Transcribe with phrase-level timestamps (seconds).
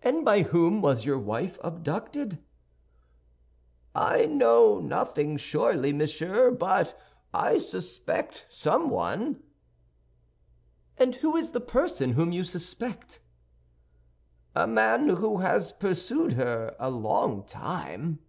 [0.00, 2.38] "And by whom was your wife abducted?"
[3.94, 6.98] "I know nothing surely, monsieur, but
[7.34, 9.42] I suspect someone."
[10.96, 13.20] "And who is the person whom you suspect?"
[14.54, 18.20] "A man who has pursued her a long time."